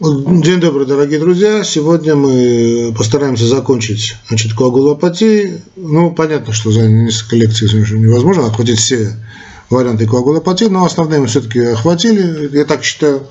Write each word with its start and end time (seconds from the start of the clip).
День 0.00 0.58
добрый, 0.58 0.86
дорогие 0.86 1.20
друзья. 1.20 1.62
Сегодня 1.62 2.16
мы 2.16 2.92
постараемся 2.98 3.46
закончить 3.46 4.16
значит, 4.26 4.52
коагулопатии. 4.52 5.62
Ну, 5.76 6.10
понятно, 6.10 6.52
что 6.52 6.72
за 6.72 6.88
несколько 6.88 7.36
лекций 7.36 7.68
невозможно 7.96 8.46
охватить 8.46 8.80
все 8.80 9.14
варианты 9.70 10.08
коагулопатии, 10.08 10.64
но 10.64 10.84
основные 10.84 11.20
мы 11.20 11.28
все-таки 11.28 11.60
охватили. 11.60 12.50
Я 12.56 12.64
так 12.64 12.82
считаю. 12.82 13.28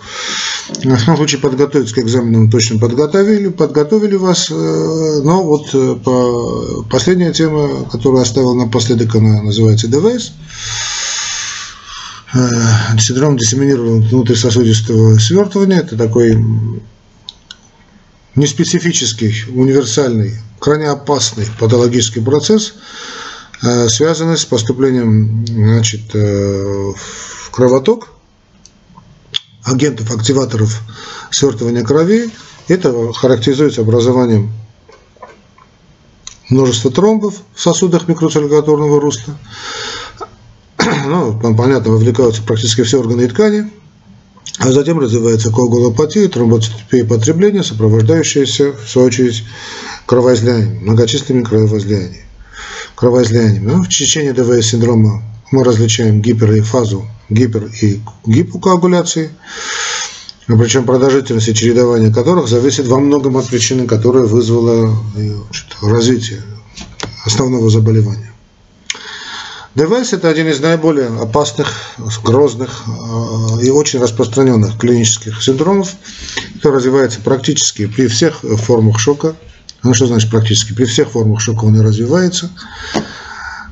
В 0.69 0.85
любом 0.85 1.17
случае 1.17 1.41
подготовить 1.41 1.91
к 1.91 1.97
экзаменам 1.97 2.49
точно 2.49 2.79
подготовили, 2.79 3.49
подготовили 3.49 4.15
вас. 4.15 4.49
Э, 4.49 5.21
но 5.21 5.43
вот 5.43 5.67
э, 5.73 5.97
по, 6.01 6.85
последняя 6.89 7.33
тема, 7.33 7.83
которую 7.91 8.21
оставил 8.21 8.55
напоследок, 8.55 9.13
она 9.17 9.43
называется 9.43 9.89
ДВС. 9.89 10.31
Э, 12.33 12.97
синдром 12.99 13.37
диссеминированного 13.37 14.01
внутрисосудистого 14.07 15.19
свертывания. 15.19 15.77
Это 15.77 15.95
такой 15.95 16.43
неспецифический, 18.35 19.45
универсальный, 19.53 20.39
крайне 20.59 20.87
опасный 20.89 21.45
патологический 21.59 22.23
процесс, 22.23 22.73
связанный 23.87 24.37
с 24.37 24.45
поступлением 24.45 25.45
значит, 25.45 26.11
в 26.13 27.51
кровоток 27.51 28.09
агентов, 29.63 30.11
активаторов 30.11 30.81
свертывания 31.29 31.83
крови. 31.83 32.31
Это 32.67 33.13
характеризуется 33.13 33.81
образованием 33.81 34.51
множества 36.49 36.91
тромбов 36.91 37.35
в 37.53 37.61
сосудах 37.61 38.07
микроциркуляторного 38.07 38.99
русла. 38.99 39.37
Ну, 41.07 41.39
понятно, 41.55 41.91
вовлекаются 41.91 42.41
практически 42.41 42.83
все 42.83 42.99
органы 42.99 43.23
и 43.23 43.27
ткани. 43.27 43.69
А 44.59 44.71
затем 44.71 44.99
развивается 44.99 45.49
коагулопатия, 45.49 46.27
тромбоцитопия 46.29 47.05
потребления, 47.05 47.63
сопровождающаяся, 47.63 48.73
в 48.73 48.89
свою 48.89 49.07
очередь, 49.07 49.43
кровоизлиянием, 50.05 50.83
многочисленными 50.83 51.43
кровоизлияниями. 51.43 52.25
кровоизлияниями. 52.95 53.71
Ну, 53.71 53.83
в 53.83 53.89
течение 53.89 54.33
ДВС 54.33 54.67
синдрома 54.67 55.23
мы 55.51 55.63
различаем 55.63 56.21
гипер 56.21 56.51
и 56.53 56.61
фазу 56.61 57.07
гипер- 57.29 57.71
и 57.81 58.01
гипокоагуляции, 58.25 59.31
причем 60.47 60.83
продолжительность 60.85 61.47
и 61.47 61.55
чередование 61.55 62.13
которых 62.13 62.47
зависит 62.47 62.87
во 62.87 62.99
многом 62.99 63.37
от 63.37 63.47
причины, 63.47 63.87
которая 63.87 64.25
вызвала 64.25 64.95
значит, 65.15 65.77
развитие 65.81 66.41
основного 67.25 67.69
заболевания. 67.69 68.33
ДВС– 69.75 70.13
это 70.13 70.29
один 70.29 70.47
из 70.47 70.59
наиболее 70.59 71.07
опасных, 71.07 71.67
грозных 72.23 72.83
э, 72.85 73.65
и 73.65 73.69
очень 73.71 73.99
распространенных 73.99 74.77
клинических 74.77 75.41
синдромов, 75.41 75.93
который 76.55 76.75
развивается 76.75 77.21
практически 77.21 77.87
при 77.87 78.07
всех 78.07 78.41
формах 78.41 78.99
шока. 78.99 79.35
Ну, 79.81 79.93
что 79.95 80.05
значит 80.05 80.29
практически? 80.29 80.73
При 80.73 80.85
всех 80.85 81.09
формах 81.09 81.41
шока 81.41 81.65
он 81.65 81.75
и 81.75 81.81
развивается. 81.81 82.51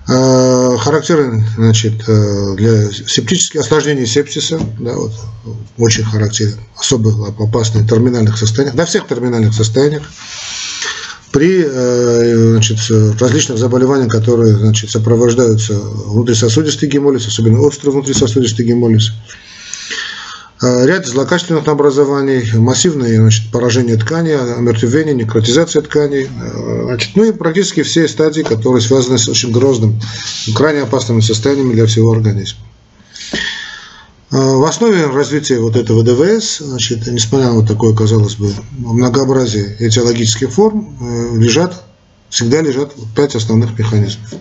Э, 0.08 0.78
характерен 0.80 1.46
значит, 1.56 2.04
э, 2.08 2.56
для 2.58 2.92
септических 2.92 3.62
осложнений 3.62 4.08
сепсиса, 4.08 4.60
да, 4.80 4.94
вот, 4.96 5.14
очень 5.78 6.04
характерен, 6.04 6.58
особо 6.76 7.28
опасный 7.40 7.84
в 7.84 7.88
терминальных 7.88 8.38
состояниях, 8.38 8.76
на 8.76 8.86
всех 8.86 9.08
терминальных 9.08 9.54
состояниях, 9.54 10.04
при 11.32 11.64
э, 11.66 12.52
значит, 12.52 12.78
различных 13.20 13.58
заболеваниях, 13.58 14.12
которые 14.12 14.56
значит, 14.56 14.90
сопровождаются 14.90 15.74
внутрисосудистый 15.74 16.90
гемолиз, 16.90 17.28
особенно 17.28 17.62
острый 17.62 17.92
внутрисосудистый 17.92 18.66
гемолиз, 18.66 19.12
Э, 20.64 20.86
ряд 20.86 21.08
злокачественных 21.08 21.68
образований, 21.68 22.44
массивное 22.54 23.18
значит, 23.18 23.52
поражение 23.52 23.98
ткани, 23.98 24.32
омертвение, 24.32 25.16
некротизация 25.16 25.82
тканей, 25.82 26.26
э, 26.28 26.84
значит, 26.86 27.16
ну 27.16 27.24
и 27.24 27.32
практически 27.32 27.82
все 27.82 28.08
стадии, 28.08 28.44
которые 28.44 28.82
связаны 28.82 29.18
с 29.18 29.28
очень 29.28 29.52
грозным, 29.52 30.00
крайне 30.56 30.82
опасными 30.82 31.22
состояниями 31.22 31.74
для 31.74 31.88
всего 31.88 32.12
организма. 32.12 32.60
Э, 34.32 34.38
в 34.38 34.64
основе 34.64 35.08
развития 35.08 35.60
вот 35.60 35.76
этого 35.76 36.04
ДВС, 36.04 36.60
значит, 36.60 37.06
несмотря 37.08 37.48
на 37.48 37.54
вот 37.56 37.68
такое, 37.68 37.94
казалось 37.94 38.36
бы, 38.36 38.54
многообразие 38.72 39.76
этиологических 39.80 40.50
форм, 40.50 41.38
лежат, 41.38 41.84
всегда 42.30 42.62
лежат 42.62 42.94
пять 43.16 43.36
основных 43.36 43.78
механизмов. 43.78 44.34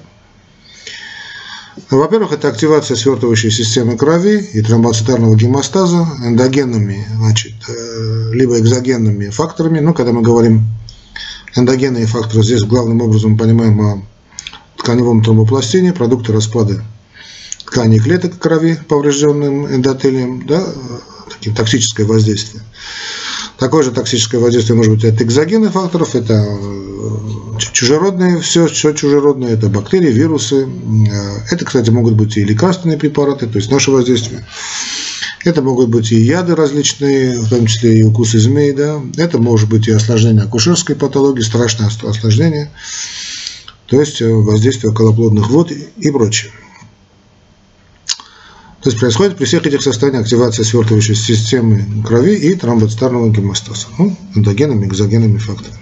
Во-первых, 1.90 2.32
это 2.32 2.48
активация 2.48 2.96
свертывающей 2.96 3.50
системы 3.50 3.96
крови 3.96 4.48
и 4.52 4.62
тромбоцитарного 4.62 5.34
гемостаза 5.34 6.06
эндогенными, 6.24 7.06
значит, 7.16 7.54
э, 7.68 8.30
либо 8.32 8.58
экзогенными 8.60 9.30
факторами. 9.30 9.80
Ну, 9.80 9.92
когда 9.92 10.12
мы 10.12 10.22
говорим 10.22 10.66
эндогенные 11.56 12.06
факторы, 12.06 12.44
здесь 12.44 12.62
главным 12.62 13.00
образом 13.00 13.36
понимаем 13.36 13.80
о 13.80 14.02
тканевом 14.76 15.24
тромбопластине, 15.24 15.92
продукты 15.92 16.32
распада 16.32 16.84
тканей 17.70 18.00
клеток 18.00 18.38
крови, 18.38 18.78
поврежденным 18.88 19.66
эндотелием, 19.66 20.46
да, 20.46 20.62
таким 21.30 21.54
токсическое 21.54 22.04
воздействие. 22.04 22.62
Такое 23.58 23.84
же 23.84 23.92
токсическое 23.92 24.40
воздействие 24.40 24.76
может 24.76 24.94
быть 24.94 25.04
от 25.04 25.20
экзогенных 25.22 25.72
факторов, 25.72 26.14
это 26.14 26.34
э, 26.34 27.58
чужеродные, 27.72 28.40
все, 28.40 28.66
все 28.66 28.92
чужеродное, 28.92 29.52
это 29.52 29.68
бактерии, 29.68 30.10
вирусы. 30.10 30.66
Э, 30.66 31.52
это, 31.52 31.64
кстати, 31.64 31.90
могут 31.90 32.14
быть 32.14 32.36
и 32.36 32.44
лекарственные 32.44 32.98
препараты, 32.98 33.46
то 33.46 33.58
есть 33.58 33.70
наше 33.70 33.90
воздействие. 33.90 34.46
Это 35.44 35.62
могут 35.62 35.88
быть 35.88 36.10
и 36.10 36.20
яды 36.20 36.54
различные, 36.54 37.38
в 37.38 37.48
том 37.48 37.66
числе 37.66 38.00
и 38.00 38.02
укусы 38.02 38.38
змей, 38.38 38.72
да. 38.72 39.00
Это 39.16 39.38
может 39.38 39.68
быть 39.68 39.88
и 39.88 39.92
осложнение 39.92 40.42
акушерской 40.42 40.96
патологии, 40.96 41.42
страшное 41.42 41.88
осложнение, 41.88 42.70
то 43.86 44.00
есть 44.00 44.20
э, 44.22 44.28
воздействие 44.28 44.90
околоплодных 44.90 45.50
вод 45.50 45.70
и 45.70 46.10
прочее. 46.10 46.50
То 48.82 48.88
есть 48.88 48.98
происходит 48.98 49.36
при 49.36 49.44
всех 49.44 49.66
этих 49.66 49.82
состояниях 49.82 50.24
активация 50.24 50.64
свертывающей 50.64 51.14
системы 51.14 52.02
крови 52.02 52.34
и 52.34 52.54
тромбоцитарного 52.54 53.30
гемостаза, 53.30 53.88
ну, 53.98 54.16
эндогенными, 54.34 54.86
экзогенными 54.86 55.36
факторами. 55.36 55.76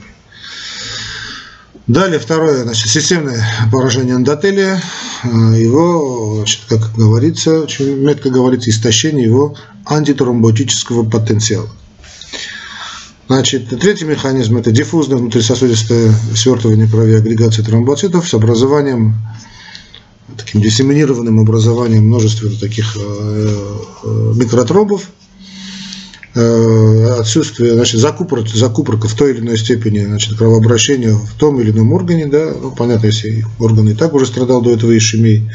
Далее 1.87 2.19
второе, 2.19 2.65
значит, 2.65 2.91
системное 2.91 3.43
поражение 3.73 4.17
эндотелия, 4.17 4.83
э, 5.23 5.29
его, 5.29 6.37
значит, 6.39 6.63
как 6.69 6.93
говорится, 6.95 7.61
очень 7.63 7.97
метко 8.01 8.31
говорится, 8.31 8.69
истощение 8.69 9.25
его 9.25 9.57
антитромботического 9.87 11.09
потенциала. 11.09 11.71
Значит, 13.29 13.69
третий 13.79 14.07
механизм– 14.07 14.57
это 14.59 14.71
диффузное 14.71 15.19
внутрисосудистое 15.19 16.13
свертывание 16.35 16.89
крови 16.89 17.15
агрегации 17.15 17.63
тромбоцитов 17.63 18.29
с 18.29 18.35
образованием 18.35 19.15
таким 20.39 20.61
диссеминированным 20.61 21.41
образованием 21.41 22.07
множества 22.07 22.51
таких 22.61 22.97
э, 22.97 23.01
э, 24.05 24.33
микротробов, 24.37 25.11
э, 26.35 27.07
отсутствие, 27.19 27.75
значит, 27.75 28.01
закупорка, 28.01 28.57
закупорка 28.57 29.09
в 29.09 29.15
той 29.15 29.33
или 29.33 29.41
иной 29.41 29.59
степени, 29.59 30.05
значит, 30.05 30.39
кровообращения 30.39 31.13
в 31.13 31.35
том 31.35 31.61
или 31.61 31.71
ином 31.71 31.93
органе, 31.93 32.27
да, 32.27 32.53
ну, 32.61 32.71
понятно, 32.71 33.07
если 33.07 33.45
орган 33.59 33.89
и 33.89 33.95
так 33.95 34.15
уже 34.15 34.27
страдал 34.27 34.63
до 34.63 34.73
этого 34.73 34.97
ишемией, 34.97 35.51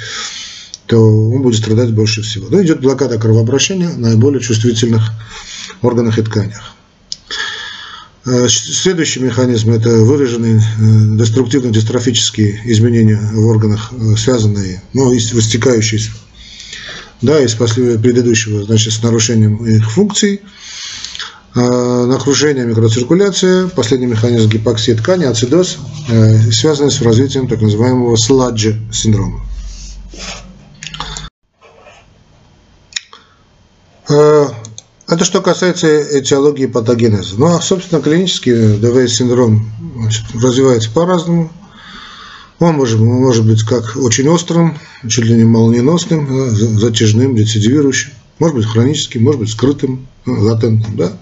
то 0.85 0.99
он 0.99 1.41
будет 1.41 1.59
страдать 1.59 1.91
больше 1.91 2.22
всего. 2.22 2.47
Но 2.49 2.61
идет 2.61 2.81
блокада 2.81 3.17
кровообращения 3.17 3.89
в 3.89 3.97
наиболее 3.97 4.41
чувствительных 4.41 5.11
органах 5.81 6.19
и 6.19 6.22
тканях. 6.22 6.75
Э, 8.25 8.47
следующий 8.47 9.19
механизм– 9.19 9.72
это 9.72 9.89
выраженные 9.89 10.57
э, 10.57 10.61
деструктивно-дистрофические 11.17 12.61
изменения 12.66 13.19
в 13.34 13.45
органах, 13.47 13.91
э, 13.91 14.16
связанные, 14.16 14.81
ну, 14.94 15.09
вытекающие 15.09 16.00
да, 17.22 17.39
из 17.41 17.53
предыдущего, 17.56 18.63
значит, 18.63 18.94
с 18.94 19.01
нарушением 19.01 19.66
их 19.66 19.89
функций, 19.89 20.41
накружение, 21.56 22.66
микроциркуляция, 22.66 23.67
последний 23.70 24.08
механизм 24.08 24.49
гипоксии 24.49 24.91
ткани, 24.91 25.25
ацидоз, 25.25 25.78
связанный 26.52 26.91
с 26.91 26.99
развитием 27.02 27.47
так 27.47 27.61
называемого 27.61 28.17
сладжи 28.17 28.81
синдрома. 28.91 29.40
Это 35.13 35.25
что 35.25 35.41
касается 35.41 36.19
этиологии 36.19 36.65
патогенеза. 36.65 37.35
Ну, 37.37 37.45
а, 37.45 37.61
собственно, 37.61 38.01
клинический 38.01 38.77
ДВС-синдром 38.79 39.63
развивается 40.33 40.89
по-разному. 40.89 41.51
Он 42.57 42.73
может, 42.73 42.99
может 42.99 43.45
быть 43.45 43.61
как 43.61 43.95
очень 43.95 44.27
острым, 44.27 44.75
чуть 45.07 45.25
ли 45.25 45.35
не 45.35 45.43
молниеносным, 45.43 46.49
затяжным, 46.79 47.35
рецидивирующим. 47.35 48.09
Может 48.39 48.55
быть 48.55 48.65
хроническим, 48.65 49.23
может 49.23 49.41
быть 49.41 49.51
скрытым, 49.51 50.07
латентным. 50.25 50.97
Да? 50.97 51.13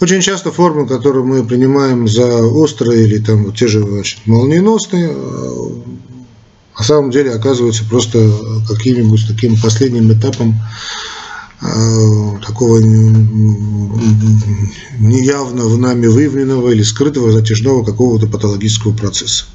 Очень 0.00 0.20
часто 0.20 0.52
формы, 0.52 0.86
которые 0.86 1.24
мы 1.24 1.42
принимаем 1.42 2.06
за 2.06 2.44
острые 2.44 3.06
или 3.06 3.18
там 3.18 3.52
те 3.52 3.66
же 3.66 3.82
значит, 3.82 4.20
молниеносные, 4.24 5.12
на 6.78 6.84
самом 6.84 7.10
деле 7.10 7.32
оказываются 7.32 7.82
просто 7.90 8.30
каким-нибудь 8.68 9.26
таким 9.26 9.60
последним 9.60 10.12
этапом 10.12 10.54
такого 12.46 12.78
неявно 15.00 15.64
в 15.64 15.76
нами 15.78 16.06
выявленного 16.06 16.70
или 16.70 16.82
скрытого 16.82 17.32
затяжного 17.32 17.84
какого-то 17.84 18.28
патологического 18.28 18.92
процесса. 18.96 19.46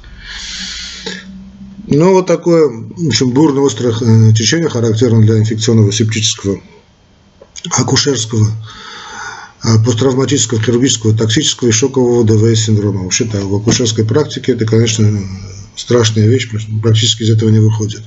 Но 1.86 2.12
вот 2.12 2.26
такое 2.26 2.68
в 2.68 3.06
общем, 3.08 3.30
бурное 3.30 3.66
острое 3.66 3.94
э, 4.00 4.32
течение 4.32 4.68
характерно 4.68 5.22
для 5.22 5.38
инфекционного 5.38 5.90
септического, 5.92 6.60
акушерского, 7.72 8.48
э, 9.64 9.84
посттравматического, 9.84 10.60
хирургического, 10.62 11.16
токсического 11.16 11.68
и 11.68 11.72
шокового 11.72 12.24
ДВС 12.24 12.66
синдрома. 12.66 13.04
Вообще-то 13.04 13.44
в 13.44 13.56
акушерской 13.56 14.04
практике 14.04 14.52
это, 14.52 14.66
конечно, 14.66 15.20
страшная 15.74 16.28
вещь, 16.28 16.48
практически 16.82 17.22
из 17.22 17.30
этого 17.30 17.48
не 17.48 17.58
выходит. 17.58 18.02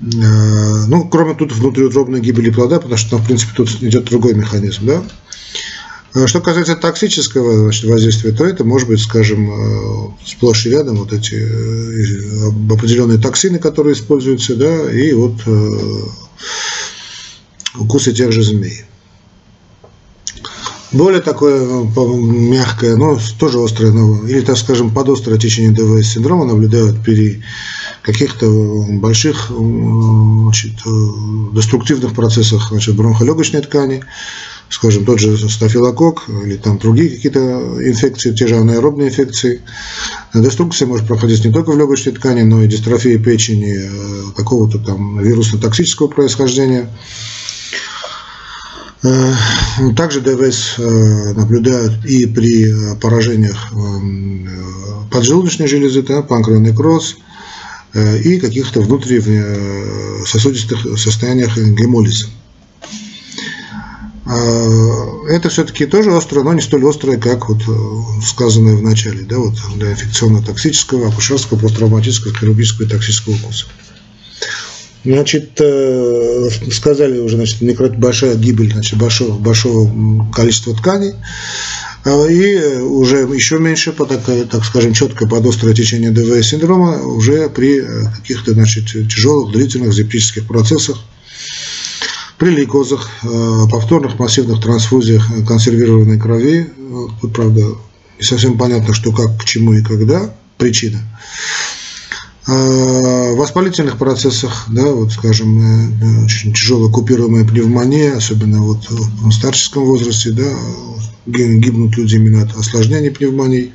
Э, 0.00 0.86
ну, 0.86 1.08
кроме 1.08 1.34
тут 1.34 1.52
внутриутробной 1.52 2.20
гибели 2.20 2.50
плода, 2.50 2.76
потому 2.76 2.96
что, 2.96 3.18
в 3.18 3.26
принципе, 3.26 3.52
тут 3.56 3.70
идет 3.82 4.04
другой 4.04 4.34
механизм, 4.34 4.86
да. 4.86 5.02
Э, 6.14 6.26
что 6.26 6.40
касается 6.40 6.76
токсического 6.76 7.64
значит, 7.64 7.84
воздействия, 7.84 8.32
то 8.32 8.44
это 8.44 8.64
может 8.64 8.88
быть, 8.88 9.00
скажем, 9.00 9.50
э, 9.50 10.10
сплошь 10.24 10.66
и 10.66 10.70
рядом 10.70 10.96
вот 10.96 11.12
эти 11.12 11.34
определенные 12.72 13.18
токсины, 13.18 13.58
которые 13.58 13.94
используются, 13.94 14.54
да, 14.54 14.90
и 14.90 15.12
вот 15.12 15.34
укусы 17.76 18.12
тех 18.12 18.32
же 18.32 18.42
змей. 18.42 18.84
Более 20.90 21.20
такое 21.20 21.84
мягкое, 21.94 22.96
но 22.96 23.18
тоже 23.38 23.62
острое, 23.62 23.92
но, 23.92 24.26
или, 24.26 24.40
так 24.40 24.56
скажем, 24.56 24.94
подострое 24.94 25.38
течение 25.38 25.72
ДВС 25.72 26.14
синдрома 26.14 26.46
наблюдают 26.46 27.02
при 27.04 27.42
каких-то 28.08 28.48
больших 28.88 29.50
значит, 29.50 30.72
деструктивных 31.52 32.14
процессах 32.14 32.68
значит, 32.70 32.96
бронхолегочной 32.96 33.60
ткани, 33.60 34.02
скажем, 34.70 35.04
тот 35.04 35.20
же 35.20 35.36
стафилокок 35.36 36.24
или 36.42 36.56
там 36.56 36.78
другие 36.78 37.10
какие-то 37.10 37.40
инфекции, 37.86 38.34
те 38.34 38.46
же 38.46 38.56
анаэробные 38.56 39.10
инфекции. 39.10 39.60
Деструкция 40.32 40.88
может 40.88 41.06
проходить 41.06 41.44
не 41.44 41.52
только 41.52 41.70
в 41.70 41.78
легочной 41.78 42.14
ткани, 42.14 42.42
но 42.44 42.62
и 42.62 42.66
дистрофия 42.66 43.18
печени, 43.18 43.76
э, 43.78 44.32
какого-то 44.34 44.78
там 44.78 45.20
вирусно-токсического 45.20 46.08
происхождения. 46.08 46.88
Э, 49.02 49.34
также 49.98 50.22
ДВС 50.22 50.76
э, 50.78 51.32
наблюдают 51.34 52.06
и 52.06 52.24
при 52.24 52.72
поражениях 53.02 53.70
поджелудочной 55.10 55.68
железы, 55.68 56.02
да, 56.02 56.22
панкреонекроз, 56.22 57.16
Э, 57.16 57.27
и 58.18 58.38
каких-то 58.38 58.80
внутрисосудистых 58.80 60.86
э, 60.86 60.96
состояниях 60.96 61.56
гемолиза. 61.56 62.26
А, 64.26 65.26
это 65.28 65.48
все-таки 65.48 65.86
тоже 65.86 66.14
острое, 66.14 66.44
но 66.44 66.52
не 66.52 66.60
столь 66.60 66.88
острое, 66.88 67.18
как 67.18 67.48
вот 67.48 67.62
э, 67.66 67.72
сказанное 68.24 68.76
в 68.76 68.82
начале, 68.82 69.22
да, 69.22 69.38
вот 69.38 69.54
для 69.76 69.92
инфекционно-токсического, 69.92 71.08
акушерского, 71.08 71.58
посттравматического, 71.58 72.34
хирургического 72.34 72.86
и 72.86 72.88
токсического 72.88 73.34
укуса. 73.34 73.66
Значит, 75.04 75.60
сказали 76.72 77.20
уже, 77.20 77.36
значит, 77.36 77.62
большая 77.98 78.34
гибель 78.34 78.72
значит, 78.72 78.98
большого, 78.98 79.38
большого 79.38 80.28
количества 80.32 80.74
тканей. 80.74 81.14
А, 82.04 82.26
и 82.26 82.80
уже 82.80 83.18
еще 83.18 83.58
меньше, 83.58 83.92
по, 83.92 84.06
так, 84.06 84.24
так 84.50 84.64
скажем, 84.64 84.92
четко 84.92 85.26
под 85.26 85.46
острое 85.46 85.74
течение 85.74 86.10
ДВС 86.10 86.48
синдрома 86.48 87.02
уже 87.02 87.48
при 87.50 87.80
э, 87.80 88.10
каких-то 88.16 88.52
значит, 88.52 88.86
тяжелых, 88.86 89.52
длительных 89.52 89.92
зептических 89.92 90.46
процессах, 90.46 90.98
при 92.38 92.50
лейкозах, 92.50 93.08
э, 93.22 93.66
повторных 93.70 94.18
массивных 94.18 94.62
трансфузиях 94.62 95.26
консервированной 95.46 96.18
крови. 96.18 96.70
Тут, 97.20 97.34
правда, 97.34 97.62
не 98.18 98.24
совсем 98.24 98.56
понятно, 98.56 98.94
что 98.94 99.12
как, 99.12 99.38
к 99.38 99.44
чему 99.44 99.74
и 99.74 99.82
когда, 99.82 100.34
причина. 100.56 101.00
А, 102.50 103.34
воспалительных 103.34 103.98
процессах, 103.98 104.64
да, 104.68 104.86
вот, 104.86 105.12
скажем, 105.12 105.60
э, 105.60 106.24
очень 106.24 106.54
тяжелая 106.54 106.90
купируемая 106.90 107.44
пневмония, 107.44 108.16
особенно 108.16 108.62
вот 108.62 108.88
в 108.88 109.30
старческом 109.32 109.84
возрасте, 109.84 110.30
да, 110.30 110.50
гибнут 111.26 111.94
люди 111.98 112.16
именно 112.16 112.44
от 112.44 112.56
осложнений 112.56 113.10
пневмонии. 113.10 113.74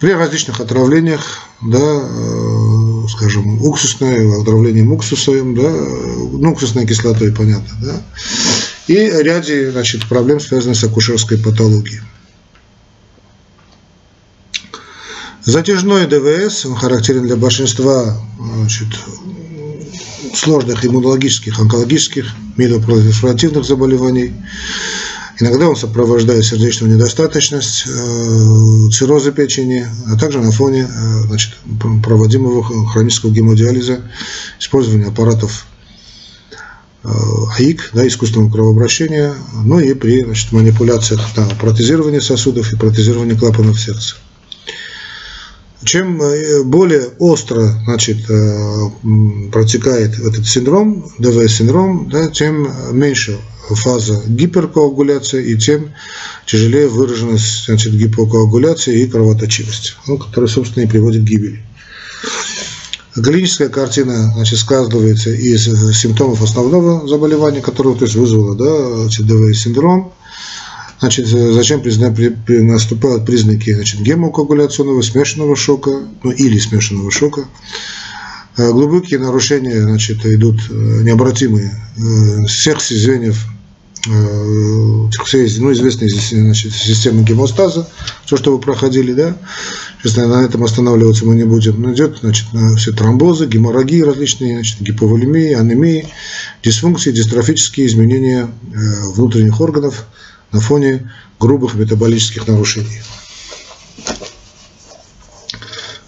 При 0.00 0.10
различных 0.10 0.58
отравлениях, 0.58 1.42
да, 1.62 1.78
э, 1.78 3.08
скажем, 3.08 3.62
уксусное, 3.62 4.40
отравлением 4.40 4.90
уксусом, 4.90 5.54
да, 5.54 5.70
ну, 5.70 6.50
уксусной 6.50 6.88
кислотой, 6.88 7.30
понятно, 7.30 7.76
да, 7.82 8.02
и 8.88 8.94
ряде, 8.94 9.70
значит, 9.70 10.08
проблем, 10.08 10.40
связанных 10.40 10.76
с 10.76 10.82
акушерской 10.82 11.38
патологией. 11.38 12.00
Затяжной 15.46 16.08
ДВС, 16.08 16.66
он 16.66 16.74
характерен 16.74 17.22
для 17.22 17.36
большинства 17.36 18.20
значит, 18.36 18.88
сложных 20.34 20.84
иммунологических, 20.84 21.60
онкологических, 21.60 22.26
мидопролиферативных 22.56 23.64
заболеваний. 23.64 24.34
Иногда 25.38 25.68
он 25.68 25.76
сопровождает 25.76 26.44
сердечную 26.44 26.94
недостаточность, 26.94 27.84
э, 27.86 28.88
циррозы 28.92 29.30
печени, 29.30 29.86
а 30.08 30.18
также 30.18 30.40
на 30.40 30.50
фоне 30.50 30.88
э, 30.90 31.20
значит, 31.28 31.52
проводимого 32.02 32.64
хронического 32.88 33.30
гемодиализа, 33.30 34.00
использования 34.58 35.06
аппаратов 35.06 35.66
э, 37.04 37.08
АИК, 37.58 37.90
да, 37.92 38.04
искусственного 38.08 38.50
кровообращения, 38.50 39.32
ну 39.64 39.78
и 39.78 39.94
при 39.94 40.24
значит, 40.24 40.50
манипуляциях 40.50 41.20
да, 41.36 41.46
протезирования 41.60 42.20
сосудов 42.20 42.72
и 42.72 42.76
протезирования 42.76 43.38
клапанов 43.38 43.78
сердца. 43.78 44.16
Чем 45.86 46.20
более 46.64 47.06
остро 47.18 47.62
значит, 47.84 48.26
протекает 49.52 50.18
этот 50.18 50.46
синдром, 50.46 51.06
ДВС-синдром, 51.18 52.08
да, 52.10 52.28
тем 52.28 52.68
меньше 52.92 53.38
фаза 53.70 54.20
гиперкоагуляции 54.26 55.52
и 55.52 55.56
тем 55.56 55.92
тяжелее 56.44 56.88
выраженность 56.88 57.66
значит, 57.66 57.94
гипокоагуляции 57.94 59.02
и 59.02 59.08
кровоточивость, 59.08 59.96
ну, 60.06 60.18
которая, 60.18 60.50
собственно, 60.50 60.84
и 60.84 60.88
приводит 60.88 61.22
к 61.22 61.26
гибели. 61.26 61.62
Клиническая 63.14 63.68
картина 63.68 64.32
значит, 64.34 64.58
сказывается 64.58 65.30
из 65.30 65.64
симптомов 65.96 66.42
основного 66.42 67.08
заболевания, 67.08 67.60
которое 67.62 67.94
то 67.94 68.04
есть, 68.04 68.16
вызвало 68.16 68.54
да, 68.54 69.08
ДВ-синдром. 69.08 70.12
Значит, 70.98 71.26
зачем 71.26 71.82
призна, 71.82 72.10
при, 72.10 72.30
при, 72.30 72.60
наступают 72.60 73.26
признаки 73.26 73.72
значит, 73.74 74.00
гемокоагуляционного 74.00 75.02
смешанного 75.02 75.54
шока, 75.54 76.06
ну 76.22 76.30
или 76.30 76.58
смешанного 76.58 77.10
шока, 77.10 77.46
глубокие 78.56 79.18
нарушения 79.18 79.82
значит, 79.82 80.24
идут 80.24 80.56
э, 80.70 80.74
необратимые 81.02 81.70
э, 81.98 82.46
всех 82.46 82.80
звеньев 82.80 83.46
Э, 84.08 84.10
ну, 84.10 85.72
известные 85.72 86.08
значит, 86.10 86.72
системы 86.72 87.24
гемостаза, 87.24 87.88
все, 88.24 88.36
что 88.36 88.52
вы 88.52 88.60
проходили, 88.60 89.12
да, 89.12 89.36
сейчас 89.98 90.16
на 90.16 90.44
этом 90.44 90.62
останавливаться 90.62 91.26
мы 91.26 91.34
не 91.34 91.42
будем, 91.44 91.82
но 91.82 91.92
идет, 91.92 92.18
значит, 92.20 92.52
на 92.52 92.76
все 92.76 92.92
тромбозы, 92.92 93.46
геморрагии 93.46 94.02
различные, 94.02 94.54
значит, 94.56 94.80
гиповолемии, 94.80 95.54
анемии, 95.54 96.06
дисфункции, 96.62 97.10
дистрофические 97.10 97.86
изменения 97.88 98.46
э, 98.46 98.78
внутренних 99.14 99.60
органов 99.60 100.06
на 100.52 100.60
фоне 100.60 101.10
грубых 101.38 101.74
метаболических 101.74 102.46
нарушений. 102.46 103.00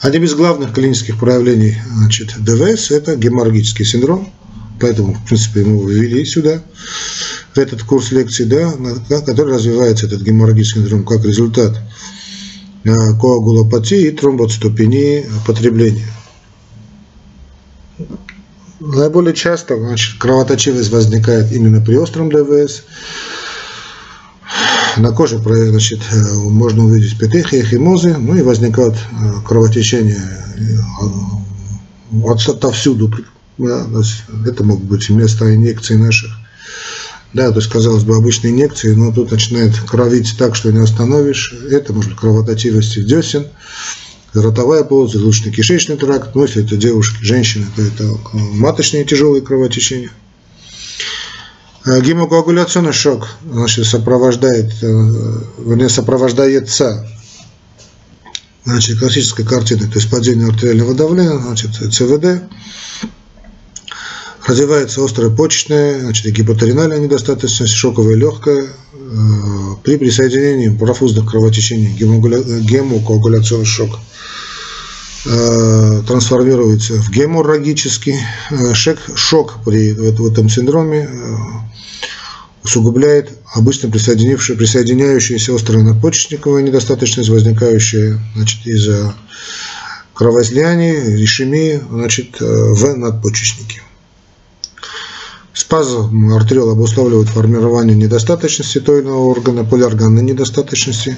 Одним 0.00 0.25
из 0.25 0.35
главных 0.35 0.73
клинических 0.73 1.18
проявлений 1.18 1.76
значит, 1.92 2.35
ДВС– 2.38 2.90
это 2.90 3.16
геморрагический 3.16 3.85
синдром, 3.85 4.33
поэтому, 4.80 5.14
в 5.14 5.26
принципе, 5.26 5.64
мы 5.64 5.92
ввели 5.92 6.25
сюда 6.25 6.62
этот 7.57 7.83
курс 7.83 8.12
лекций, 8.12 8.47
да, 8.47 8.73
который 9.21 9.54
развивается, 9.54 10.07
этот 10.07 10.23
геморрагический 10.23 10.83
синдром, 10.83 11.04
как 11.04 11.25
результат 11.25 11.80
э, 12.85 12.90
коагулопатии 13.21 14.07
и 14.07 14.11
тромбоцитопении 14.12 15.26
потребления. 15.45 16.07
Наиболее 18.80 19.35
часто 19.35 19.76
значит, 19.76 20.18
кровоточивость 20.21 20.90
возникает 20.90 21.50
именно 21.52 21.80
при 21.80 21.97
остром 21.97 22.30
ДВС. 22.30 22.85
На 24.97 25.12
коже 25.12 25.38
значит, 25.38 26.00
э, 26.11 26.35
можно 26.35 26.85
увидеть 26.85 27.19
петехи, 27.19 27.62
химозы, 27.62 28.17
ну 28.19 28.35
и 28.35 28.43
возникают 28.43 28.97
э, 28.97 29.33
кровотечения 29.47 30.23
отовсюду. 32.49 33.12
Да, 33.59 33.87
это 34.47 34.64
могут 34.64 34.85
быть 34.85 35.11
места 35.11 35.55
инъекций 35.55 35.97
наших 35.97 36.31
да, 37.35 37.50
то 37.50 37.59
есть, 37.59 37.71
казалось 37.71 38.05
бы, 38.05 38.17
обычные 38.17 38.52
инъекции, 38.52 38.95
но 38.95 39.12
тут 39.12 39.31
начинает 39.31 39.78
кровить 39.81 40.35
так, 40.38 40.55
что 40.57 40.73
не 40.73 40.78
остановишь. 40.78 41.55
Это 41.71 41.93
может 41.93 42.12
быть 42.12 42.21
кровоточивость 42.21 43.05
десен, 43.05 43.49
ротовая 44.33 44.83
полость, 44.83 45.14
желудочно-кишечный 45.14 45.99
тракт. 45.99 46.35
Ну, 46.35 46.43
если 46.43 46.64
это 46.64 46.76
девушки, 46.76 47.23
женщины, 47.23 47.67
то 47.76 47.83
это 47.83 48.05
маточные 48.33 49.05
тяжелые 49.05 49.43
кровотечения. 49.43 50.11
Гемокоагуляционный 51.87 52.92
шок 52.92 53.28
значит, 53.44 53.87
сопровождает, 53.87 54.73
вернее, 54.82 55.88
сопровождается 55.88 57.08
значит, 58.64 58.99
классической 58.99 59.44
картиной, 59.44 59.87
то 59.87 59.99
есть 59.99 60.11
падение 60.11 60.49
артериального 60.49 60.94
давления, 60.94 61.38
значит, 61.38 61.70
ЦВД, 61.76 62.42
развивается 64.47 65.04
острая 65.04 65.30
почечная, 65.30 66.00
значит, 66.00 66.32
гипотеринальная 66.35 66.99
недостаточность, 66.99 67.73
шоковая 67.75 68.16
легкая, 68.16 68.66
при 69.85 69.97
присоединении 69.97 70.68
профузных 70.76 71.30
кровотечений 71.30 71.94
гемокоагуляционный 71.97 73.64
шок 73.64 73.99
трансформируется 75.25 76.94
в 76.94 77.10
геморрагический 77.10 78.16
шок, 78.75 78.98
шок 79.16 79.58
при 79.64 79.90
этом 80.30 80.48
синдроме 80.48 81.08
усугубляет 82.62 83.30
обычно 83.54 83.90
присоединяющаяся 83.90 85.54
острая 85.54 85.82
надпочечниковая 85.82 86.62
недостаточность, 86.62 87.30
возникающая 87.30 88.18
значит, 88.34 88.66
из-за 88.66 89.14
кровоизлияний, 90.14 91.25
ишемии 91.25 91.80
значит, 91.90 92.40
в 92.40 92.94
надпочечнике. 92.96 93.82
Спазм 95.54 96.32
артериол 96.34 96.70
обуславливает 96.70 97.28
формирование 97.28 97.96
недостаточности 97.96 98.80
той 98.80 99.00
или 99.00 99.06
иного 99.06 99.25
органа, 99.25 99.64
полиорганной 99.64 100.22
недостаточности. 100.22 101.16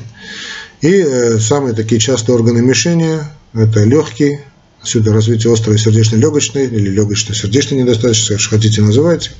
И 0.80 0.92
э, 0.92 1.38
самые 1.38 1.74
такие 1.74 2.00
частые 2.00 2.36
органы 2.36 2.62
мишения– 2.62 3.30
это 3.54 3.84
легкие, 3.84 4.44
отсюда 4.80 5.12
развитие 5.12 5.52
острой 5.52 5.78
сердечно-легочной 5.78 6.66
или 6.66 6.88
легочно-сердечной 6.88 7.82
недостаточности, 7.82 8.32
как 8.32 8.50
хотите 8.50 8.80
называйте. 8.80 9.32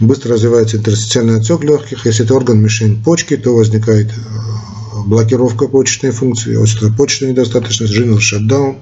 Быстро 0.00 0.34
развивается 0.34 0.76
интерстициальный 0.76 1.36
отек 1.40 1.62
легких. 1.62 2.06
Если 2.06 2.24
это 2.24 2.34
орган 2.34 2.60
мишень 2.60 3.02
почки, 3.02 3.36
то 3.36 3.54
возникает 3.54 4.08
э, 4.08 4.98
блокировка 5.06 5.68
почечной 5.68 6.10
функции, 6.10 6.60
острая 6.60 6.92
почечная 6.92 7.30
недостаточность, 7.30 7.96
renal 7.96 8.18
shutdown. 8.18 8.78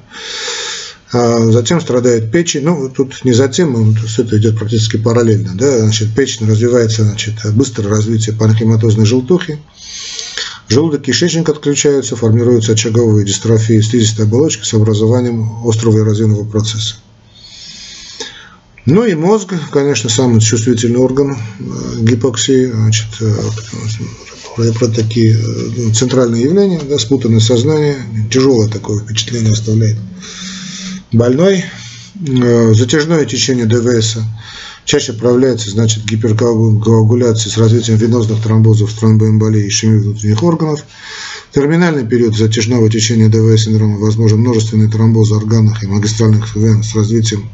А 1.12 1.38
затем 1.52 1.80
страдает 1.80 2.32
печень. 2.32 2.64
Ну, 2.64 2.88
тут 2.88 3.24
не 3.24 3.32
затем, 3.32 3.94
все 4.06 4.22
это 4.22 4.38
идет 4.38 4.58
практически 4.58 4.96
параллельно. 4.96 5.52
Да? 5.54 5.80
Значит, 5.80 6.14
печень 6.14 6.48
развивается, 6.48 7.04
значит, 7.04 7.34
быстрое 7.52 7.90
развитие 7.90 8.34
панхематозной 8.34 9.06
желтухи. 9.06 9.58
Желудок, 10.68 11.02
кишечник 11.02 11.48
отключаются, 11.48 12.16
формируются 12.16 12.72
очаговые 12.72 13.24
дистрофии 13.24 13.80
слизистой 13.80 14.24
оболочки 14.24 14.64
с 14.64 14.74
образованием 14.74 15.66
острого 15.66 15.98
эрозионного 15.98 16.44
процесса. 16.44 16.96
Ну 18.84 19.04
и 19.04 19.14
мозг, 19.14 19.52
конечно, 19.72 20.08
самый 20.08 20.40
чувствительный 20.40 20.98
орган 20.98 21.36
э, 21.36 22.00
гипоксии, 22.02 22.66
значит, 22.66 23.08
э, 23.20 24.72
про 24.72 24.88
такие 24.88 25.36
э, 25.36 25.92
центральные 25.92 26.44
явления, 26.44 26.80
да, 26.88 26.98
спутанное 26.98 27.40
сознание, 27.40 27.96
тяжелое 28.30 28.68
такое 28.68 29.00
впечатление 29.00 29.52
оставляет 29.52 29.98
больной, 31.12 31.64
э, 32.26 32.74
затяжное 32.74 33.24
течение 33.24 33.66
ДВС 33.66 34.18
чаще 34.86 35.12
проявляется 35.12 35.68
значит, 35.68 36.04
гиперкоагуляцией 36.04 37.52
с 37.52 37.58
развитием 37.58 37.98
венозных 37.98 38.40
тромбозов, 38.40 38.92
тромбоэмболии 38.94 39.68
ишемии 39.68 39.98
внутренних 39.98 40.42
органов. 40.42 40.84
терминальный 41.52 42.06
период 42.06 42.36
затяжного 42.36 42.88
течения 42.88 43.28
ДВС 43.28 43.64
синдрома 43.64 43.98
возможен 43.98 44.38
множественный 44.38 44.88
тромбоз 44.88 45.32
органах 45.32 45.82
и 45.82 45.88
магистральных 45.88 46.54
вен 46.54 46.82
с 46.82 46.94
развитием 46.94 47.50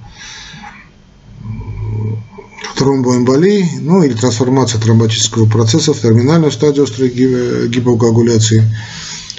тромбоэмболии, 2.77 3.79
ну 3.81 4.03
или 4.03 4.13
трансформация 4.13 4.81
тромботического 4.81 5.47
процесса 5.47 5.95
в 5.95 6.01
терминальную 6.01 6.53
стадию 6.53 6.85
острой 6.85 7.09
гипокоагуляции– 7.09 8.63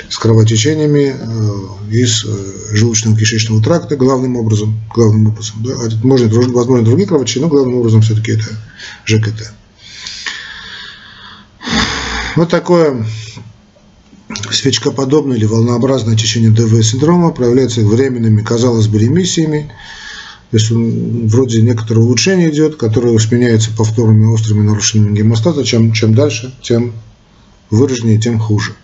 с 0.10 0.18
кровотечениями 0.18 1.16
э, 1.18 1.94
из 1.96 2.26
э, 2.26 2.76
желудочно-кишечного 2.76 3.64
тракта 3.64 3.96
главным 3.96 4.38
образом. 4.38 4.80
Главным 4.94 5.28
образом 5.28 5.64
да. 5.64 5.74
А 5.74 5.90
можно, 6.06 6.28
возможно, 6.28 6.86
другие 6.86 7.08
кровотечения, 7.08 7.48
но 7.48 7.52
главным 7.54 7.76
образом 7.76 8.02
все-таки 8.02 8.34
это 8.34 8.46
ЖКТ. 9.06 9.54
Вот 12.36 12.50
такое 12.50 13.06
свечкоподобное 14.52 15.38
или 15.38 15.46
волнообразное 15.46 16.16
течение 16.16 16.50
ДВ-синдрома 16.50 17.32
проявляется 17.32 17.82
временными, 17.82 18.42
казалось 18.42 18.88
бы, 18.88 18.98
ремиссиями. 19.00 19.72
То 20.50 20.58
есть 20.58 20.70
вроде 20.70 21.62
некоторое 21.62 22.02
улучшение 22.02 22.52
идет, 22.52 22.76
которое 22.76 23.18
сменяется 23.20 23.72
повторными 23.76 24.32
острыми 24.34 24.62
нарушениями 24.62 25.18
гемостата. 25.18 25.64
Чем, 25.64 25.94
чем 25.94 26.14
дальше, 26.14 26.54
тем 26.62 26.94
выраженнее, 27.70 28.20
тем 28.20 28.40
хуже. 28.40 28.76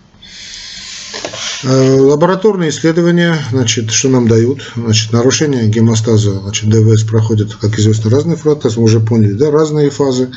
Э, 1.62 1.96
лабораторные 2.00 2.70
исследования, 2.70 3.36
значит, 3.50 3.90
что 3.90 4.08
нам 4.08 4.26
дают? 4.26 4.72
Значит, 4.76 5.12
нарушение 5.12 5.68
гемостаза, 5.68 6.40
значит, 6.40 6.70
ДВС 6.70 7.02
проходит, 7.02 7.54
как 7.54 7.78
известно, 7.78 8.10
разные 8.10 8.36
фазы, 8.36 8.78
мы 8.78 8.84
уже 8.84 9.00
поняли, 9.00 9.32
да, 9.32 9.50
разные 9.50 9.90
фазы, 9.90 10.30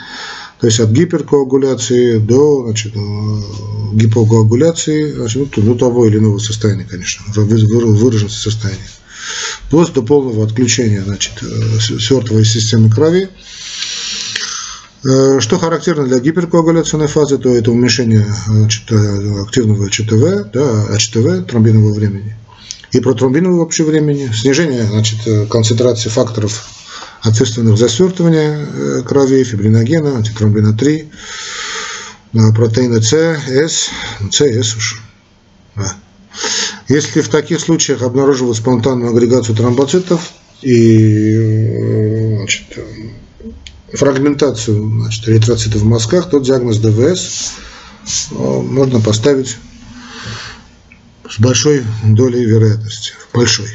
то 0.60 0.68
есть 0.68 0.82
от 0.82 0.89
гиперкоагуляции 0.89 2.18
до 2.18 2.65
значит, 2.65 2.94
э, 2.96 3.00
гипокоагуляции, 3.94 5.13
значит, 5.13 5.56
ну, 5.56 5.63
до 5.63 5.75
того 5.75 6.08
или 6.08 6.18
иного 6.18 6.39
состояния, 6.39 6.86
конечно, 6.89 7.24
выраженности 7.34 8.38
состояния, 8.38 8.89
вплоть 9.68 9.94
до 9.94 10.01
полного 10.01 10.44
отключения 10.44 11.03
значит, 11.03 11.42
э, 11.42 11.80
свертовой 11.80 12.44
системы 12.44 12.89
крови, 12.89 13.30
что 15.03 15.60
характерно 15.60 16.05
для 16.05 16.19
гиперкоагуляционной 16.19 17.07
фазы, 17.07 17.38
то 17.38 17.53
это 17.53 17.72
уменьшение 17.72 18.25
значит, 18.48 18.89
э, 18.89 19.41
активного 19.41 19.89
ЧТВ, 19.89 20.51
да, 20.53 20.86
АЧТВ, 20.95 21.45
тромбинового 21.45 21.93
времени, 21.93 22.38
и 22.93 23.01
протромбинового 23.01 23.60
вообще 23.60 23.83
времени, 23.83 24.31
снижение 24.33 24.83
значит, 24.83 25.27
э, 25.27 25.45
концентрации 25.48 26.10
факторов, 26.10 26.65
ответственных 27.22 27.77
за 27.77 27.89
свертывание 27.89 29.03
крови, 29.03 29.43
фибриногена, 29.43 30.17
антитромбина 30.17 30.74
3, 30.74 31.12
протеина 32.55 33.01
С, 33.01 33.13
С, 33.13 33.89
С, 34.31 34.41
С 34.41 34.75
уж. 34.75 35.01
Да. 35.75 35.95
Если 36.88 37.22
в 37.22 37.29
таких 37.29 37.60
случаях 37.60 38.01
обнаруживают 38.01 38.57
спонтанную 38.57 39.12
агрегацию 39.12 39.55
тромбоцитов 39.55 40.31
и 40.62 42.36
значит, 42.38 42.63
фрагментацию 43.93 45.01
значит, 45.01 45.27
эритроцитов 45.29 45.81
в 45.81 45.85
мозгах, 45.85 46.29
тот 46.29 46.43
диагноз 46.43 46.77
ДВС 46.77 47.53
э, 48.31 48.35
можно 48.35 49.00
поставить 49.00 49.57
с 51.29 51.39
большой 51.39 51.83
долей 52.03 52.45
вероятности. 52.45 53.13
Большой. 53.33 53.67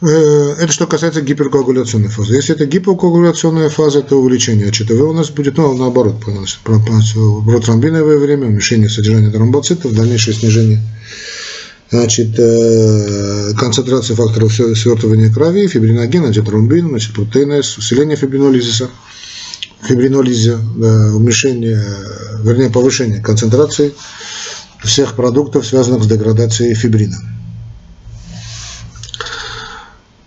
Э, 0.00 0.54
это 0.58 0.72
что 0.72 0.86
касается 0.86 1.20
гиперкоагуляционной 1.20 2.08
фазы. 2.08 2.34
Если 2.34 2.54
это 2.54 2.66
гипокоагуляционная 2.66 3.68
фаза, 3.68 4.02
то 4.02 4.20
увеличение 4.20 4.68
АЧТВ 4.68 4.90
у 4.92 5.12
нас 5.12 5.30
будет, 5.30 5.56
ну, 5.56 5.74
наоборот, 5.74 6.16
протромбиновое 6.64 8.18
время, 8.18 8.46
уменьшение 8.46 8.88
содержания 8.88 9.30
тромбоцитов, 9.30 9.92
дальнейшее 9.94 10.34
снижение 10.34 10.80
значит, 11.90 12.38
э, 12.38 13.52
концентрация 13.58 14.16
факторов 14.16 14.52
свертывания 14.52 15.32
крови, 15.32 15.66
фибриноген, 15.66 16.24
значит, 16.24 16.44
протеин 16.44 17.52
С, 17.62 17.78
усиление 17.78 18.16
фибринолизиса, 18.16 18.90
фибринолиза, 19.82 20.58
уменьшение, 21.14 21.82
вернее, 22.42 22.70
повышение 22.70 23.20
концентрации 23.20 23.94
всех 24.84 25.14
продуктов, 25.14 25.66
связанных 25.66 26.04
с 26.04 26.06
деградацией 26.06 26.74
фибрина. 26.74 27.16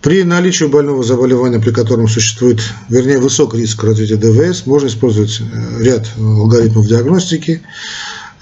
При 0.02 0.24
наличии 0.24 0.64
больного 0.64 1.04
заболевания, 1.04 1.60
при 1.60 1.70
котором 1.70 2.08
существует, 2.08 2.60
вернее, 2.88 3.18
высок 3.18 3.54
риск 3.54 3.84
развития 3.84 4.16
ДВС, 4.16 4.66
можно 4.66 4.88
использовать 4.88 5.40
э, 5.40 5.82
ряд 5.82 6.08
алгоритмов 6.18 6.88
диагностики, 6.88 7.62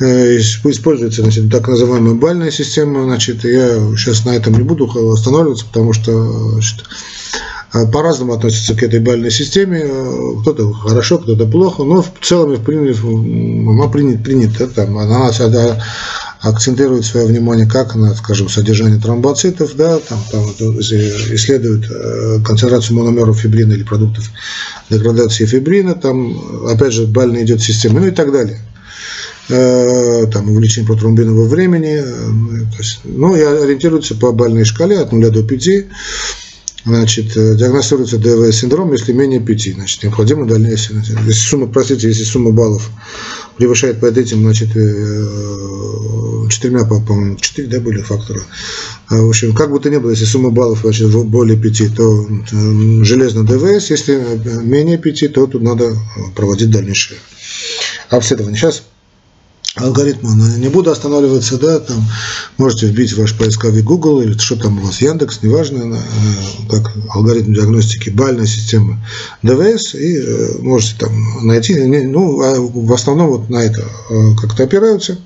используется 0.00 1.23
значит, 1.23 1.50
так 1.50 1.69
называемая 1.69 2.14
бальная 2.14 2.50
система. 2.50 3.04
Значит, 3.04 3.45
я 3.45 3.76
сейчас 3.97 4.25
на 4.25 4.30
этом 4.30 4.54
не 4.54 4.62
буду 4.62 4.87
останавливаться, 5.12 5.66
потому 5.66 5.92
что 5.92 6.52
значит, 6.52 6.85
э, 7.75 7.87
по-разному 7.87 8.33
относятся 8.33 8.75
к 8.75 8.83
этой 8.83 9.00
бальной 9.00 9.30
системе. 9.30 9.83
Э, 9.85 10.40
кто-то 10.40 10.73
хорошо, 10.73 11.19
кто-то 11.19 11.47
плохо, 11.47 11.85
но 11.85 12.02
в 12.02 12.12
целом 12.23 12.52
она 12.52 13.88
принят, 13.88 14.23
принята. 14.25 14.66
Там, 14.69 14.97
она 14.97 15.30
всегда 15.33 15.83
акцентирует 16.40 17.04
свое 17.04 17.26
внимание 17.26 17.66
как 17.66 17.95
на, 17.95 18.14
скажем, 18.14 18.49
содержание 18.49 18.99
тромбоцитов, 18.99 19.76
да, 19.76 19.99
там, 19.99 20.19
там 20.30 20.40
исследует 20.80 21.87
концентрацию 22.42 22.97
мономеров 22.97 23.38
фибрина 23.38 23.75
или 23.75 23.83
продуктов 23.83 24.30
деградации 24.88 25.45
фибрина, 25.45 25.95
там, 25.95 26.66
опять 26.66 26.95
же, 26.95 27.07
бальная 27.07 27.45
идет 27.45 27.61
система, 27.61 28.00
ну 28.00 28.07
и 28.07 28.11
так 28.11 28.33
далее. 28.33 28.59
Э, 29.52 30.26
там, 30.33 30.49
увеличение 30.49 30.87
протромбинового 30.87 31.49
времени, 31.49 31.99
э, 31.99 32.71
то 32.71 32.78
есть, 32.78 33.00
ну, 33.02 33.35
и 33.35 33.40
ориентируется 33.40 34.14
по 34.14 34.30
бальной 34.30 34.64
шкале 34.64 34.99
от 34.99 35.11
0 35.11 35.30
до 35.30 35.42
5. 35.42 35.87
значит, 36.85 37.35
диагностируется 37.35 38.19
ДВС-синдром, 38.19 38.92
если 38.92 39.12
менее 39.12 39.40
5, 39.40 39.75
значит, 39.75 40.04
необходимо 40.04 40.47
дальнейшее. 40.47 41.02
Если 41.26 41.33
сумма, 41.33 41.66
простите, 41.66 42.07
если 42.07 42.23
сумма 42.23 42.52
баллов 42.52 42.90
превышает 43.57 43.99
под 43.99 44.16
этим, 44.16 44.42
значит, 44.42 44.69
четырьмя, 46.49 46.85
по-моему, 46.85 47.37
четыре, 47.37 47.66
да, 47.66 47.80
были 47.80 48.02
фактора. 48.02 48.40
В 49.09 49.28
общем, 49.28 49.52
как 49.54 49.73
бы 49.73 49.80
то 49.80 49.90
ни 49.90 49.97
было, 49.97 50.11
если 50.11 50.26
сумма 50.26 50.50
баллов 50.50 50.80
значит, 50.83 51.11
более 51.11 51.59
5, 51.59 51.97
то 51.97 52.26
железно 53.02 53.45
ДВС, 53.45 53.90
если 53.90 54.14
менее 54.62 54.97
5, 54.97 55.33
то 55.33 55.47
тут 55.49 55.62
надо 55.62 55.97
проводить 56.37 56.71
дальнейшее 56.71 57.19
обследование. 58.11 58.59
Сейчас 58.59 58.85
алгоритма 59.76 60.34
не 60.34 60.68
буду 60.68 60.90
останавливаться, 60.90 61.58
да, 61.58 61.78
там 61.78 62.04
можете 62.58 62.86
вбить 62.86 63.12
ваш 63.16 63.36
поисковик 63.36 63.84
Google 63.84 64.20
или 64.20 64.36
что 64.36 64.56
там 64.56 64.78
у 64.78 64.86
вас, 64.86 65.00
Яндекс, 65.00 65.42
неважно, 65.42 65.94
э, 65.94 66.68
как 66.68 66.92
алгоритм 67.10 67.52
диагностики 67.52 68.10
бальной 68.10 68.46
системы 68.46 68.98
ДВС, 69.42 69.94
и 69.94 70.18
э, 70.18 70.58
можете 70.60 70.96
там 70.98 71.46
найти, 71.46 71.74
ну, 71.74 72.40
а 72.42 72.60
в 72.60 72.92
основном 72.92 73.28
вот 73.28 73.50
на 73.50 73.58
это 73.58 73.82
э, 73.82 74.34
как-то 74.40 74.64
опираются. 74.64 75.18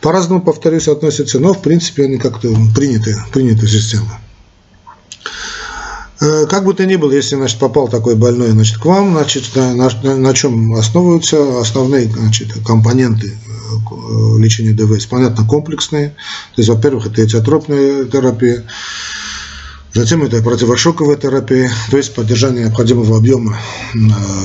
По-разному, 0.00 0.42
повторюсь, 0.42 0.86
относятся, 0.86 1.40
но 1.40 1.54
в 1.54 1.62
принципе 1.62 2.04
они 2.04 2.18
как-то 2.18 2.54
приняты, 2.74 3.16
приняты 3.32 3.66
системы. 3.66 4.10
Э, 6.24 6.46
как 6.46 6.64
бы 6.64 6.72
то 6.72 6.86
ни 6.86 6.96
было, 6.96 7.12
если 7.12 7.36
значит, 7.36 7.58
попал 7.58 7.88
такой 7.88 8.14
больной 8.14 8.50
значит, 8.50 8.78
к 8.78 8.84
вам, 8.86 9.12
значит, 9.12 9.54
на, 9.54 9.74
на, 9.74 10.16
на 10.16 10.34
чем 10.34 10.72
основываются 10.72 11.60
основные 11.60 12.10
значит, 12.10 12.54
компоненты 12.64 13.28
э, 13.28 14.38
лечения 14.38 14.72
ДВС? 14.72 15.04
Понятно, 15.04 15.44
комплексные. 15.44 16.10
То 16.54 16.62
есть, 16.62 16.70
во-первых, 16.70 17.06
это 17.08 17.22
этиотропная 17.22 18.04
терапия, 18.04 18.64
затем 19.94 20.22
это 20.22 20.42
противошоковая 20.42 21.16
терапия, 21.16 21.70
то 21.90 21.96
есть 21.96 22.14
поддержание 22.14 22.64
необходимого 22.64 23.16
объема 23.16 23.56
э, 23.94 23.98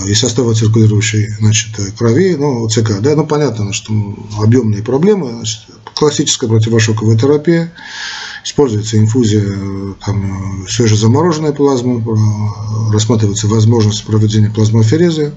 и 0.07 0.13
состава 0.13 0.53
циркулирующей 0.53 1.29
значит, 1.39 1.69
крови, 1.97 2.35
ну, 2.35 2.67
ЦК. 2.69 3.01
Да? 3.01 3.15
Ну, 3.15 3.25
понятно, 3.25 3.73
что 3.73 3.93
объемные 4.37 4.83
проблемы, 4.83 5.31
значит, 5.31 5.61
классическая 5.95 6.47
противошоковая 6.47 7.17
терапия, 7.17 7.71
Используется 8.43 8.97
инфузия 8.97 9.45
там, 10.05 10.65
свежезамороженной 10.67 11.53
плазмы, 11.53 12.03
рассматривается 12.91 13.47
возможность 13.47 14.05
проведения 14.05 14.49
плазмоферезы. 14.49 15.33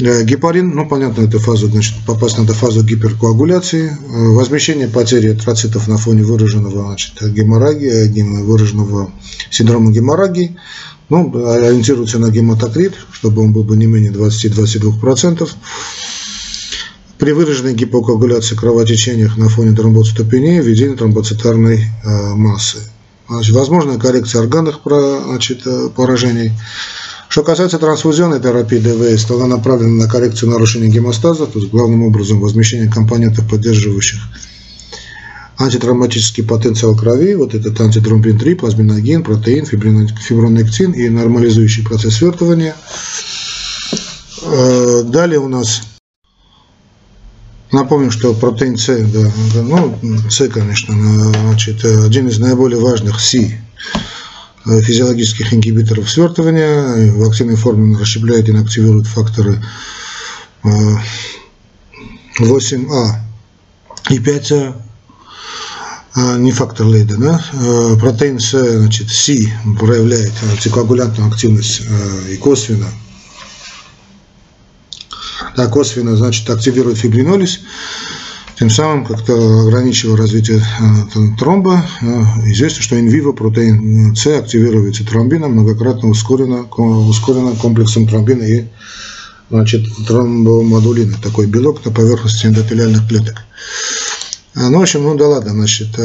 Э, 0.00 0.24
гепарин, 0.24 0.70
ну 0.70 0.88
понятно, 0.88 1.22
это 1.22 1.38
фаза, 1.38 1.66
значит, 1.66 1.94
попасть 2.06 2.38
надо 2.38 2.54
в 2.54 2.56
фазу 2.56 2.82
гиперкоагуляции, 2.82 3.90
э, 3.90 4.28
возмещение 4.28 4.88
потери 4.88 5.28
эритроцитов 5.28 5.88
на 5.88 5.98
фоне 5.98 6.22
выраженного 6.22 6.86
значит, 6.86 7.14
геморрагии, 7.20 8.08
выраженного 8.42 9.12
синдрома 9.50 9.90
геморрагии, 9.92 10.56
ну, 11.10 11.30
ориентируется 11.52 12.18
на 12.18 12.30
гематокрит, 12.30 12.94
чтобы 13.12 13.42
он 13.42 13.52
был 13.52 13.64
бы 13.64 13.76
не 13.76 13.86
менее 13.86 14.12
20-22%. 14.12 15.50
При 17.18 17.32
выраженной 17.32 17.74
гипокоагуляции 17.74 18.54
кровотечениях 18.54 19.36
на 19.36 19.50
фоне 19.50 19.76
тромбоцитопении 19.76 20.60
введение 20.60 20.96
тромбоцитарной 20.96 21.84
э, 22.04 22.34
массы. 22.34 22.78
Значит, 23.28 23.54
возможная 23.54 23.98
коррекция 23.98 24.40
органных 24.40 24.80
значит, 24.84 25.66
э, 25.66 25.90
поражений. 25.94 26.52
Что 27.30 27.44
касается 27.44 27.78
трансфузионной 27.78 28.40
терапии 28.40 28.78
ДВС, 28.78 29.24
то 29.24 29.36
она 29.36 29.46
направлена 29.46 30.04
на 30.04 30.10
коррекцию 30.10 30.50
нарушения 30.50 30.88
гемостаза, 30.88 31.46
то 31.46 31.60
есть 31.60 31.70
главным 31.70 32.02
образом 32.02 32.40
возмещение 32.40 32.90
компонентов, 32.90 33.48
поддерживающих 33.48 34.18
антитравматический 35.56 36.42
потенциал 36.42 36.96
крови, 36.96 37.34
вот 37.34 37.54
этот 37.54 37.80
антитромбин-3, 37.80 38.56
плазминогин, 38.56 39.22
протеин, 39.22 39.64
фибронектин 39.64 40.90
и 40.90 41.08
нормализующий 41.08 41.84
процесс 41.84 42.16
свертывания. 42.16 42.74
Далее 45.04 45.38
у 45.38 45.46
нас 45.46 45.82
Напомню, 47.70 48.10
что 48.10 48.34
протеин 48.34 48.76
С, 48.76 48.88
да, 48.88 49.30
ну, 49.62 49.96
С, 50.28 50.48
конечно, 50.48 50.92
значит, 51.30 51.84
один 51.84 52.26
из 52.26 52.40
наиболее 52.40 52.80
важных 52.80 53.20
Си 53.20 53.56
физиологических 54.64 55.54
ингибиторов 55.54 56.10
свертывания. 56.10 57.12
В 57.12 57.28
активной 57.28 57.56
форме 57.56 57.94
он 57.94 58.00
расщепляет 58.00 58.48
и 58.48 58.52
инактивирует 58.52 59.06
факторы 59.06 59.62
8А 60.62 61.00
э, 62.40 64.14
и 64.14 64.18
5А, 64.18 64.80
а, 66.14 66.36
не 66.38 66.52
фактор 66.52 66.86
Лейда, 66.86 67.16
да? 67.16 67.44
Э, 67.52 67.96
протеин 67.98 68.40
С, 68.40 68.50
значит, 68.50 69.10
Си 69.10 69.52
проявляет 69.78 70.32
антикоагулянтную 70.50 71.30
активность 71.30 71.82
и 72.28 72.36
косвенно 72.36 72.88
да, 75.56 75.66
косвенно, 75.66 76.16
значит, 76.16 76.48
активирует 76.48 76.98
фибринолиз, 76.98 77.60
тем 78.60 78.68
самым 78.68 79.06
как-то 79.06 79.32
ограничивая 79.62 80.18
развитие 80.18 80.58
э, 80.58 81.38
тромба. 81.38 81.82
Э, 82.02 82.06
известно, 82.52 82.82
что 82.82 83.00
инвиво 83.00 83.32
протеин 83.32 84.14
С 84.14 84.26
активируется 84.26 85.02
тромбином, 85.02 85.52
многократно 85.52 86.10
ускорено, 86.10 86.64
ускорено 86.64 87.56
комплексом 87.56 88.06
тромбина 88.06 88.42
и 88.42 88.66
значит, 89.48 89.86
тромбомодулина, 90.06 91.16
такой 91.22 91.46
белок 91.46 91.82
на 91.86 91.90
поверхности 91.90 92.46
эндотелиальных 92.46 93.08
клеток. 93.08 93.36
Э, 94.54 94.68
ну, 94.68 94.80
в 94.80 94.82
общем, 94.82 95.04
ну 95.04 95.16
да 95.16 95.26
ладно, 95.26 95.52
значит, 95.52 95.98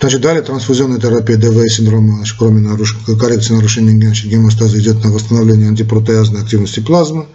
Значит, 0.00 0.20
далее 0.20 0.42
трансфузионная 0.42 1.00
терапия 1.00 1.38
ДВ 1.38 1.66
синдрома, 1.70 2.16
значит, 2.16 2.36
кроме 2.38 2.60
наруш... 2.60 2.94
коррекции 3.18 3.54
нарушения 3.54 3.92
значит, 3.92 4.30
гемостаза, 4.30 4.78
идет 4.78 5.02
на 5.02 5.10
восстановление 5.10 5.68
антипротеазной 5.68 6.42
активности 6.42 6.80
плазмы. 6.80 7.26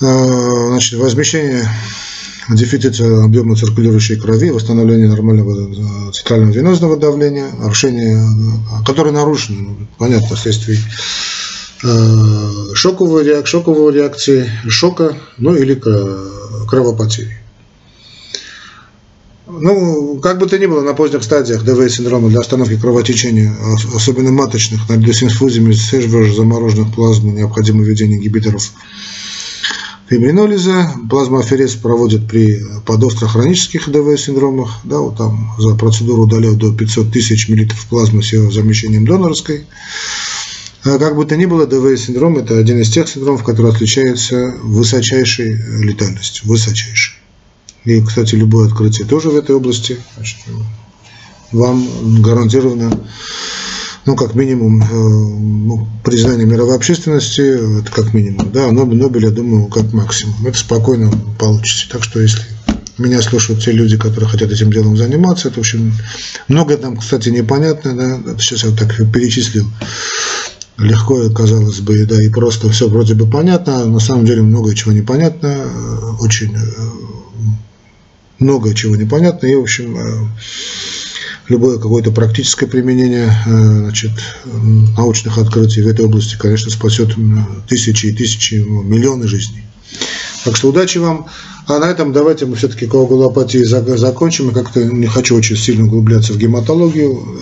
А, 0.00 0.68
значит, 0.68 0.98
возмещение 0.98 1.68
дефицита 2.48 3.24
объема 3.24 3.56
циркулирующей 3.56 4.16
крови, 4.16 4.50
восстановление 4.50 5.08
нормального 5.08 6.12
центрального 6.12 6.52
венозного 6.52 6.96
давления, 6.96 7.50
нарушение, 7.50 8.24
которое 8.86 9.10
нарушено, 9.10 9.60
ну, 9.60 9.86
понятно, 9.98 10.36
вследствие 10.36 10.78
шоковой, 12.74 13.24
реак, 13.24 13.46
шоковой 13.46 13.92
реакции, 13.92 14.50
шока, 14.68 15.16
ну 15.36 15.54
или 15.54 15.74
кровопотери. 15.74 17.36
Ну, 19.46 20.18
как 20.18 20.38
бы 20.38 20.46
то 20.46 20.58
ни 20.58 20.66
было, 20.66 20.82
на 20.82 20.94
поздних 20.94 21.22
стадиях 21.22 21.64
ДВ-синдрома 21.64 22.28
для 22.28 22.40
остановки 22.40 22.76
кровотечения, 22.76 23.54
особенно 23.94 24.30
маточных, 24.30 24.88
наряду 24.88 25.12
с 25.12 25.22
инфузиями 25.22 25.72
замороженных 25.72 26.94
плазм, 26.94 27.34
необходимо 27.34 27.82
введение 27.82 28.18
ингибиторов 28.18 28.72
фибринолиза. 30.08 30.92
Плазмоаферез 31.08 31.74
проводят 31.74 32.26
при 32.26 32.62
подостро-хронических 32.86 33.90
ДВ-синдромах. 33.90 34.80
Да, 34.84 34.98
вот 34.98 35.16
там 35.16 35.52
за 35.58 35.74
процедуру 35.74 36.22
удаляют 36.22 36.58
до 36.58 36.72
500 36.72 37.12
тысяч 37.12 37.48
миллилитров 37.48 37.84
плазмы 37.86 38.22
с 38.22 38.32
ее 38.32 38.50
замещением 38.50 39.06
донорской. 39.06 39.66
А 40.84 40.98
как 40.98 41.16
бы 41.16 41.24
то 41.24 41.36
ни 41.36 41.44
было, 41.44 41.66
ДВ-синдром– 41.66 42.38
это 42.38 42.56
один 42.56 42.80
из 42.80 42.90
тех 42.90 43.08
синдромов, 43.08 43.44
который 43.44 43.72
отличается 43.72 44.54
высочайшей 44.62 45.56
летальностью. 45.82 46.48
Высочайшей. 46.48 47.16
И, 47.84 48.00
кстати, 48.00 48.34
любое 48.34 48.68
открытие 48.68 49.06
тоже 49.06 49.30
в 49.30 49.36
этой 49.36 49.56
области. 49.56 49.98
Значит, 50.16 50.38
вам 51.52 52.22
гарантировано, 52.22 53.00
ну, 54.08 54.16
как 54.16 54.34
минимум, 54.34 54.82
э, 54.82 54.86
ну, 54.86 55.86
признание 56.02 56.46
мировой 56.46 56.76
общественности, 56.76 57.80
это 57.80 57.92
как 57.92 58.14
минимум, 58.14 58.50
да, 58.50 58.72
Нобель, 58.72 58.96
Нобель, 58.96 59.26
я 59.26 59.30
думаю, 59.30 59.66
как 59.66 59.92
максимум. 59.92 60.46
Это 60.46 60.56
спокойно 60.56 61.10
получите. 61.38 61.92
Так 61.92 62.04
что, 62.04 62.18
если 62.18 62.40
меня 62.96 63.20
слушают 63.20 63.62
те 63.62 63.70
люди, 63.70 63.98
которые 63.98 64.30
хотят 64.30 64.50
этим 64.50 64.72
делом 64.72 64.96
заниматься, 64.96 65.48
это, 65.48 65.56
в 65.56 65.60
общем, 65.60 65.92
многое 66.48 66.78
там, 66.78 66.96
кстати, 66.96 67.28
непонятно, 67.28 67.94
да, 67.94 68.38
сейчас 68.38 68.62
я 68.62 68.70
вот 68.70 68.78
так 68.78 68.96
перечислил, 69.12 69.66
легко, 70.78 71.28
казалось 71.28 71.80
бы, 71.80 72.06
да, 72.06 72.22
и 72.22 72.30
просто 72.30 72.70
все 72.70 72.88
вроде 72.88 73.12
бы 73.12 73.26
понятно, 73.26 73.82
а 73.82 73.84
на 73.84 74.00
самом 74.00 74.24
деле 74.24 74.40
многое 74.40 74.74
чего 74.74 74.92
непонятно, 74.92 76.16
очень 76.20 76.56
э, 76.56 76.58
много 78.38 78.74
чего 78.74 78.96
непонятно, 78.96 79.46
и, 79.48 79.54
в 79.54 79.60
общем, 79.60 79.98
э, 79.98 80.28
любое 81.48 81.78
какое-то 81.78 82.10
практическое 82.10 82.66
применение 82.66 83.32
э, 83.46 83.80
значит, 83.80 84.12
научных 84.96 85.38
открытий 85.38 85.82
в 85.82 85.88
этой 85.88 86.04
области, 86.04 86.36
конечно, 86.38 86.70
спасет 86.70 87.14
тысячи 87.68 88.06
и 88.06 88.12
тысячи, 88.12 88.54
миллионы 88.54 89.26
жизней. 89.26 89.64
Так 90.44 90.56
что 90.56 90.68
удачи 90.68 90.98
вам. 90.98 91.26
А 91.66 91.78
на 91.78 91.84
этом 91.84 92.12
давайте 92.12 92.46
мы 92.46 92.56
все-таки 92.56 92.86
коагулопатии 92.86 93.58
закончим. 93.58 94.48
Я 94.48 94.54
как-то 94.54 94.84
не 94.84 95.06
хочу 95.06 95.36
очень 95.36 95.56
сильно 95.56 95.84
углубляться 95.84 96.32
в 96.32 96.38
гематологию. 96.38 97.40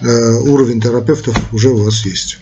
Э, 0.00 0.32
уровень 0.40 0.80
терапевтов 0.80 1.36
уже 1.52 1.70
у 1.70 1.84
вас 1.84 2.04
есть. 2.04 2.38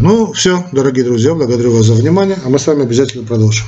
Ну, 0.00 0.32
все, 0.32 0.66
дорогие 0.72 1.04
друзья, 1.04 1.34
благодарю 1.34 1.72
вас 1.72 1.86
за 1.86 1.94
внимание, 1.94 2.38
а 2.44 2.48
мы 2.48 2.58
с 2.58 2.66
вами 2.66 2.82
обязательно 2.82 3.24
продолжим. 3.24 3.66